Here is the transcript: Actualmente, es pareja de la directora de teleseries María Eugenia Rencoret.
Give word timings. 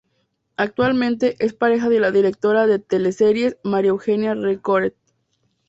Actualmente, 0.57 1.35
es 1.37 1.53
pareja 1.53 1.87
de 1.87 1.99
la 1.99 2.09
directora 2.09 2.65
de 2.65 2.79
teleseries 2.79 3.57
María 3.63 3.89
Eugenia 3.91 4.33
Rencoret. 4.33 4.95